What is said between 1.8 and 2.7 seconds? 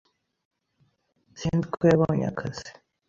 yabonye akazi.